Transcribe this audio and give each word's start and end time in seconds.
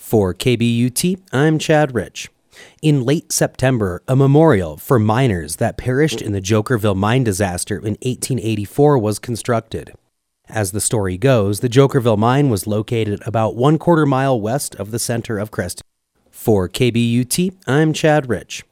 For 0.00 0.34
KBUT, 0.34 1.20
I'm 1.32 1.56
Chad 1.60 1.94
Rich. 1.94 2.30
In 2.82 3.04
late 3.04 3.30
September, 3.30 4.02
a 4.08 4.16
memorial 4.16 4.76
for 4.76 4.98
miners 4.98 5.56
that 5.56 5.76
perished 5.76 6.20
in 6.20 6.32
the 6.32 6.40
Jokerville 6.40 6.96
mine 6.96 7.22
disaster 7.22 7.76
in 7.76 7.92
1884 8.02 8.98
was 8.98 9.20
constructed. 9.20 9.92
As 10.48 10.72
the 10.72 10.80
story 10.80 11.16
goes, 11.16 11.60
the 11.60 11.68
Jokerville 11.68 12.18
mine 12.18 12.50
was 12.50 12.66
located 12.66 13.22
about 13.24 13.54
one 13.54 13.78
quarter 13.78 14.04
mile 14.04 14.40
west 14.40 14.74
of 14.74 14.90
the 14.90 14.98
center 14.98 15.38
of 15.38 15.52
Creston. 15.52 15.84
For 16.28 16.68
KBUT, 16.68 17.54
I'm 17.68 17.92
Chad 17.92 18.28
Rich. 18.28 18.64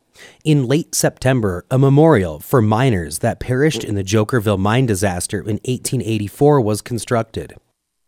In 0.45 0.67
late 0.67 0.93
September, 0.93 1.65
a 1.71 1.79
memorial 1.79 2.41
for 2.41 2.61
miners 2.61 3.21
that 3.21 3.39
perished 3.39 3.85
in 3.85 3.95
the 3.95 4.03
Jokerville 4.03 4.59
mine 4.59 4.87
disaster 4.87 5.39
in 5.39 5.61
1884 5.67 6.61
was 6.63 6.83
constructed. 6.83 7.55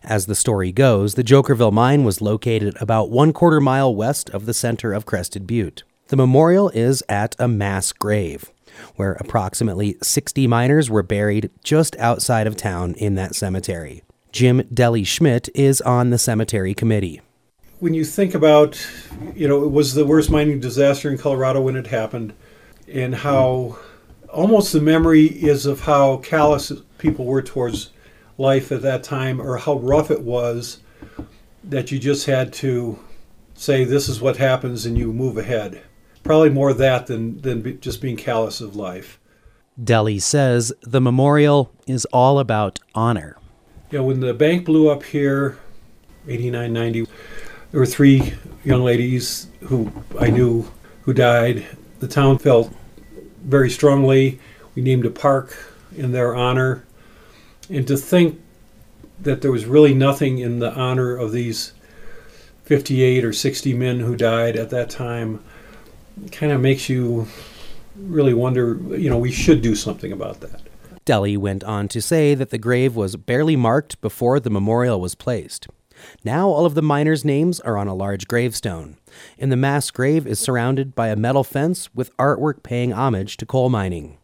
As 0.03 0.27
the 0.27 0.35
story 0.35 0.73
goes, 0.73 1.15
the 1.15 1.25
Jokerville 1.25 1.73
mine 1.73 2.05
was 2.05 2.23
located 2.23 2.75
about 2.81 3.11
one 3.11 3.33
quarter 3.33 3.61
mile 3.61 3.95
west 3.95 4.31
of 4.31 4.47
the 4.47 4.55
center 4.55 4.93
of 4.93 5.05
Crested 5.05 5.47
Butte. 5.47 5.83
The 6.09 6.17
memorial 6.17 6.71
is 6.71 7.03
at 7.09 7.37
a 7.39 7.47
mass 7.47 7.93
grave, 7.93 8.51
where 8.97 9.13
approximately 9.13 9.97
60 10.03 10.47
miners 10.47 10.89
were 10.89 11.03
buried 11.03 11.51
just 11.63 11.97
outside 11.99 12.47
of 12.47 12.57
town 12.57 12.95
in 12.95 13.15
that 13.17 13.35
cemetery. 13.35 14.03
Jim 14.33 14.63
Deli 14.73 15.05
Schmidt 15.05 15.49
is 15.55 15.81
on 15.83 16.11
the 16.11 16.19
cemetery 16.19 16.73
committee. 16.75 17.21
When 17.79 17.95
you 17.95 18.05
think 18.05 18.35
about, 18.35 18.85
you 19.35 19.49
know, 19.49 19.65
it 19.65 19.71
was 19.71 19.95
the 19.95 20.07
worst 20.07 20.31
mining 20.31 20.61
disaster 20.61 21.11
in 21.11 21.19
Colorado 21.19 21.61
when 21.61 21.77
it 21.77 21.89
happened, 21.89 22.33
and 22.89 23.15
how 23.15 23.79
almost 24.29 24.73
the 24.73 24.81
memory 24.81 25.27
is 25.27 25.67
of 25.67 25.81
how 25.81 26.19
callous 26.19 26.73
people 26.99 27.27
were 27.27 27.43
towards 27.43 27.91
life 28.41 28.73
at 28.73 28.83
that 28.83 29.05
time 29.05 29.41
or 29.41 29.59
how 29.59 29.75
rough 29.79 30.11
it 30.11 30.23
was 30.23 30.81
that 31.63 31.93
you 31.93 31.99
just 31.99 32.27
had 32.27 32.53
to 32.53 32.99
say 33.55 33.85
this 33.85 34.09
is 34.09 34.21
what 34.21 34.39
happens 34.39 34.87
and 34.87 34.97
you 34.97 35.13
move 35.13 35.37
ahead. 35.37 35.83
Probably 36.23 36.51
more 36.51 36.73
that 36.73 37.07
than 37.07 37.41
than 37.43 37.61
be, 37.61 37.75
just 37.75 38.01
being 38.01 38.17
callous 38.17 38.61
of 38.61 38.75
life. 38.75 39.19
Deli 39.83 40.19
says 40.19 40.73
the 40.83 41.01
memorial 41.01 41.71
is 41.87 42.05
all 42.07 42.39
about 42.39 42.79
honor. 42.95 43.37
Yeah, 43.91 44.01
when 44.01 44.21
the 44.21 44.35
bank 44.35 44.67
blew 44.67 44.91
up 44.91 45.03
here, 45.03 45.59
89, 46.29 46.73
90, 46.73 47.07
there 47.71 47.81
were 47.81 47.87
three 47.87 48.35
young 48.65 48.83
ladies 48.83 49.49
who 49.63 49.91
I 50.19 50.31
knew 50.31 50.71
who 51.03 51.13
died. 51.13 51.67
The 51.99 52.09
town 52.09 52.39
felt 52.39 52.73
very 53.43 53.71
strongly. 53.71 54.39
We 54.75 54.83
named 54.83 55.07
a 55.07 55.11
park 55.11 55.57
in 55.97 56.13
their 56.13 56.35
honor. 56.35 56.85
And 57.71 57.87
to 57.87 57.97
think 57.97 58.41
that 59.21 59.43
there 59.43 59.53
was 59.53 59.65
really 59.67 59.95
nothing 59.95 60.39
in 60.39 60.59
the 60.59 60.73
honor 60.73 61.17
of 61.17 61.33
these 61.33 61.73
58 62.65 63.25
or 63.25 63.33
60 63.33 63.75
men 63.75 64.01
who 64.01 64.17
died 64.17 64.57
at 64.57 64.71
that 64.71 64.91
time 64.91 65.43
kind 66.33 66.53
of 66.53 66.61
makes 66.61 66.89
you 66.89 67.27
really 67.97 68.35
wonder, 68.35 68.79
you 68.97 69.11
know, 69.11 69.19
we 69.19 69.33
should 69.33 69.63
do 69.63 69.75
something 69.75 70.13
about 70.13 70.41
that. 70.41 70.63
Deli 71.05 71.37
went 71.37 71.65
on 71.65 71.89
to 71.89 72.01
say 72.01 72.35
that 72.35 72.51
the 72.51 72.59
grave 72.59 72.95
was 72.95 73.17
barely 73.17 73.57
marked 73.57 74.01
before 74.01 74.39
the 74.39 74.51
memorial 74.51 75.01
was 75.01 75.15
placed. 75.15 75.67
Now 76.25 76.49
all 76.49 76.67
of 76.67 76.75
the 76.75 76.83
miners' 76.83 77.25
names 77.25 77.61
are 77.61 77.77
on 77.77 77.89
a 77.89 77.95
large 77.95 78.27
gravestone, 78.27 78.97
and 79.39 79.51
the 79.51 79.57
mass 79.57 79.91
grave 79.91 80.27
is 80.27 80.39
surrounded 80.39 80.95
by 80.95 81.09
a 81.09 81.17
metal 81.17 81.45
fence 81.45 81.93
with 81.95 82.17
artwork 82.17 82.63
paying 82.63 82.93
homage 82.93 83.37
to 83.39 83.47
coal 83.47 83.69
mining. 83.69 84.19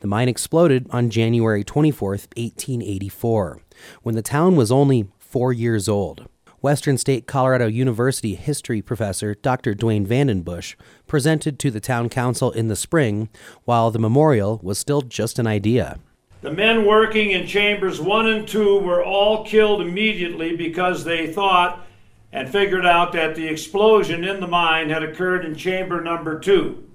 The 0.00 0.06
mine 0.06 0.28
exploded 0.28 0.86
on 0.90 1.10
January 1.10 1.64
24, 1.64 2.10
1884, 2.10 3.60
when 4.02 4.14
the 4.14 4.22
town 4.22 4.56
was 4.56 4.72
only 4.72 5.08
four 5.18 5.52
years 5.52 5.88
old. 5.88 6.28
Western 6.64 6.96
State 6.96 7.26
Colorado 7.26 7.66
University 7.66 8.34
history 8.36 8.80
professor 8.80 9.34
Dr. 9.34 9.74
Duane 9.74 10.06
Vandenbusche 10.06 10.76
presented 11.06 11.58
to 11.58 11.70
the 11.70 11.78
town 11.78 12.08
council 12.08 12.50
in 12.52 12.68
the 12.68 12.76
spring 12.76 13.28
while 13.64 13.90
the 13.90 13.98
memorial 13.98 14.60
was 14.62 14.78
still 14.78 15.02
just 15.02 15.38
an 15.38 15.46
idea. 15.46 15.98
The 16.40 16.50
men 16.50 16.86
working 16.86 17.32
in 17.32 17.46
chambers 17.46 18.00
one 18.00 18.26
and 18.26 18.48
two 18.48 18.78
were 18.78 19.04
all 19.04 19.44
killed 19.44 19.82
immediately 19.82 20.56
because 20.56 21.04
they 21.04 21.30
thought 21.30 21.86
and 22.32 22.48
figured 22.48 22.84
out 22.84 23.12
that 23.12 23.34
the 23.34 23.46
explosion 23.46 24.24
in 24.24 24.40
the 24.40 24.46
mine 24.46 24.90
had 24.90 25.02
occurred 25.02 25.44
in 25.44 25.54
chamber 25.54 26.00
number 26.00 26.38
two. 26.38 26.88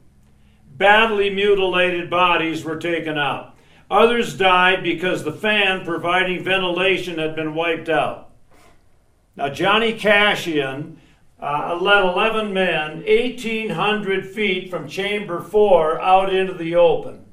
Badly 0.80 1.30
mutilated 1.30 2.10
bodies 2.10 2.64
were 2.64 2.78
taken 2.78 3.18
out. 3.18 3.54
Others 3.92 4.38
died 4.38 4.82
because 4.82 5.24
the 5.24 5.34
fan 5.34 5.84
providing 5.84 6.42
ventilation 6.42 7.20
had 7.20 7.36
been 7.36 7.54
wiped 7.54 7.90
out. 7.90 8.30
Now, 9.36 9.50
Johnny 9.50 9.94
Cashian 9.94 11.02
uh, 11.42 11.78
led 11.80 12.06
11 12.06 12.54
men 12.54 13.04
1,800 13.04 14.26
feet 14.30 14.70
from 14.70 14.88
chamber 14.88 15.42
four 15.42 16.00
out 16.00 16.34
into 16.34 16.54
the 16.54 16.76
open 16.76 17.26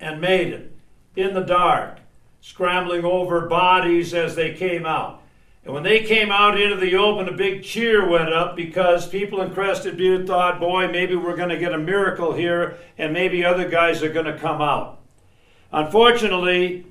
and 0.00 0.20
made 0.20 0.52
it 0.52 0.76
in 1.14 1.34
the 1.34 1.40
dark, 1.40 1.98
scrambling 2.40 3.04
over 3.04 3.42
bodies 3.42 4.12
as 4.12 4.34
they 4.34 4.52
came 4.52 4.84
out. 4.84 5.22
And 5.64 5.72
when 5.72 5.82
they 5.82 6.02
came 6.02 6.30
out 6.30 6.60
into 6.60 6.76
the 6.76 6.96
open, 6.96 7.26
a 7.26 7.36
big 7.36 7.62
cheer 7.62 8.06
went 8.06 8.32
up 8.32 8.54
because 8.54 9.08
people 9.08 9.40
in 9.40 9.54
Crested 9.54 9.96
Butte 9.96 10.26
thought, 10.26 10.60
boy, 10.60 10.88
maybe 10.88 11.16
we're 11.16 11.36
going 11.36 11.48
to 11.48 11.58
get 11.58 11.72
a 11.72 11.78
miracle 11.78 12.34
here 12.34 12.76
and 12.98 13.14
maybe 13.14 13.44
other 13.44 13.68
guys 13.68 14.02
are 14.02 14.12
going 14.12 14.26
to 14.26 14.38
come 14.38 14.60
out. 14.60 15.00
Unfortunately, 15.72 16.86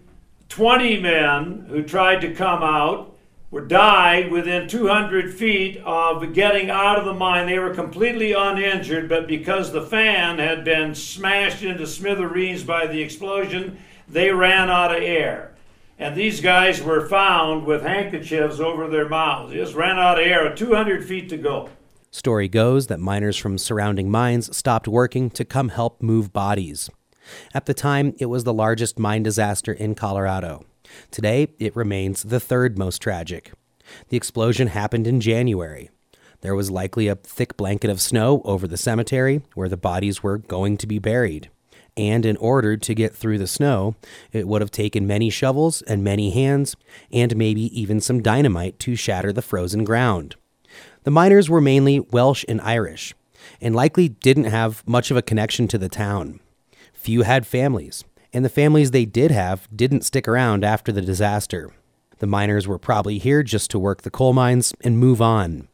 20 0.50 1.00
men 1.00 1.66
who 1.70 1.84
tried 1.84 2.22
to 2.22 2.34
come 2.34 2.64
out 2.64 3.16
were 3.52 3.66
died 3.66 4.32
within 4.32 4.68
200 4.68 5.32
feet 5.32 5.78
of 5.86 6.34
getting 6.34 6.72
out 6.72 6.98
of 6.98 7.06
the 7.06 7.14
mine. 7.14 7.46
They 7.46 7.60
were 7.60 7.76
completely 7.76 8.34
uninjured, 8.34 9.08
but 9.08 9.28
because 9.28 9.72
the 9.72 9.84
fan 9.84 10.40
had 10.40 10.66
been 10.66 10.96
smashed 10.96 11.62
into 11.62 11.86
smithereens 11.86 12.64
by 12.64 12.88
the 12.88 13.04
explosion, 13.04 13.78
they 14.08 14.32
ran 14.32 14.72
out 14.72 14.96
of 14.96 15.04
air. 15.04 15.53
And 16.04 16.18
these 16.18 16.42
guys 16.42 16.82
were 16.82 17.08
found 17.08 17.66
with 17.66 17.82
handkerchiefs 17.82 18.60
over 18.60 18.90
their 18.90 19.08
mouths. 19.08 19.54
They 19.54 19.60
just 19.60 19.74
ran 19.74 19.98
out 19.98 20.20
of 20.20 20.28
air, 20.28 20.54
200 20.54 21.06
feet 21.06 21.30
to 21.30 21.38
go. 21.38 21.70
Story 22.12 22.50
goes 22.50 22.88
that 22.88 23.00
miners 23.00 23.38
from 23.38 23.58
surrounding 23.58 24.12
mines 24.12 24.54
stopped 24.56 24.86
working 24.86 25.30
to 25.30 25.46
come 25.46 25.70
help 25.70 26.02
move 26.02 26.34
bodies. 26.34 26.90
At 27.54 27.68
the 27.68 27.74
time, 27.74 28.16
it 28.20 28.26
was 28.26 28.44
the 28.44 28.54
largest 28.54 29.00
mine 29.00 29.24
disaster 29.24 29.72
in 29.72 29.96
Colorado. 29.96 30.66
Today, 31.10 31.48
it 31.58 31.74
remains 31.74 32.24
the 32.24 32.42
third 32.42 32.78
most 32.78 33.02
tragic. 33.02 33.54
The 34.10 34.18
explosion 34.18 34.68
happened 34.68 35.08
in 35.08 35.22
January. 35.22 35.90
There 36.42 36.54
was 36.54 36.70
likely 36.70 37.08
a 37.08 37.16
thick 37.16 37.56
blanket 37.56 37.90
of 37.90 38.02
snow 38.02 38.42
over 38.44 38.68
the 38.68 38.76
cemetery 38.76 39.42
where 39.54 39.70
the 39.70 39.78
bodies 39.78 40.22
were 40.22 40.38
going 40.38 40.76
to 40.80 40.86
be 40.86 41.00
buried 41.00 41.50
and 41.96 42.26
in 42.26 42.38
order 42.38 42.78
to 42.78 42.96
get 42.96 43.16
through 43.16 43.38
the 43.38 43.48
snow, 43.48 43.96
it 44.32 44.48
would 44.48 44.62
have 44.62 44.72
taken 44.72 45.08
many 45.08 45.30
shovels 45.30 45.82
and 45.84 46.04
many 46.04 46.32
hands, 46.32 46.76
and 47.12 47.36
maybe 47.36 47.80
even 47.80 48.02
some 48.02 48.22
dynamite 48.22 48.80
to 48.80 48.96
shatter 48.96 49.32
the 49.32 49.42
frozen 49.42 49.84
ground. 49.84 50.36
The 51.04 51.12
miners 51.12 51.50
were 51.50 51.62
mainly 51.62 52.00
Welsh 52.00 52.46
and 52.48 52.62
Irish, 52.62 53.14
and 53.62 53.76
likely 53.76 54.10
didn't 54.10 54.46
have 54.46 54.88
much 54.88 55.12
of 55.12 55.18
a 55.18 55.22
connection 55.22 55.68
to 55.68 55.78
the 55.78 55.90
town. 55.90 56.40
Few 56.94 57.24
had 57.24 57.46
families, 57.46 58.04
and 58.32 58.44
the 58.44 58.50
families 58.50 58.92
they 58.92 59.06
did 59.06 59.32
have 59.32 59.68
didn't 59.76 60.06
stick 60.06 60.28
around 60.28 60.64
after 60.64 60.92
the 60.92 61.02
disaster. 61.02 61.72
The 62.20 62.28
miners 62.28 62.68
were 62.68 62.80
probably 62.80 63.18
here 63.18 63.44
just 63.44 63.70
to 63.72 63.80
work 63.80 64.02
the 64.02 64.10
coal 64.10 64.34
mines 64.34 64.74
and 64.82 64.98
move 64.98 65.22
on. 65.22 65.68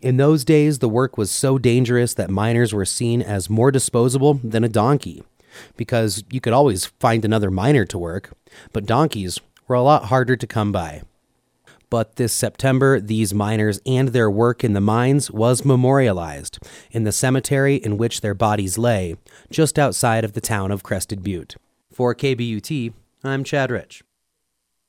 In 0.00 0.16
those 0.16 0.44
days, 0.44 0.78
the 0.78 0.88
work 0.88 1.18
was 1.18 1.30
so 1.30 1.58
dangerous 1.58 2.14
that 2.14 2.30
miners 2.30 2.72
were 2.72 2.84
seen 2.84 3.20
as 3.20 3.50
more 3.50 3.70
disposable 3.70 4.34
than 4.34 4.64
a 4.64 4.68
donkey, 4.68 5.22
because 5.76 6.24
you 6.30 6.40
could 6.40 6.52
always 6.52 6.86
find 6.86 7.24
another 7.24 7.50
miner 7.50 7.84
to 7.86 7.98
work, 7.98 8.30
but 8.72 8.86
donkeys 8.86 9.38
were 9.68 9.76
a 9.76 9.82
lot 9.82 10.06
harder 10.06 10.36
to 10.36 10.46
come 10.46 10.72
by. 10.72 11.02
But 11.90 12.16
this 12.16 12.32
September, 12.32 13.00
these 13.00 13.34
miners 13.34 13.80
and 13.84 14.08
their 14.10 14.30
work 14.30 14.62
in 14.62 14.74
the 14.74 14.80
mines 14.80 15.30
was 15.30 15.64
memorialized 15.64 16.60
in 16.92 17.02
the 17.02 17.12
cemetery 17.12 17.76
in 17.76 17.96
which 17.96 18.20
their 18.20 18.34
bodies 18.34 18.78
lay, 18.78 19.16
just 19.50 19.78
outside 19.78 20.24
of 20.24 20.34
the 20.34 20.40
town 20.40 20.70
of 20.70 20.84
Crested 20.84 21.22
Butte. 21.24 21.56
For 21.92 22.14
KBUT, 22.14 22.92
I'm 23.24 23.42
Chad 23.42 23.72
Rich. 23.72 24.04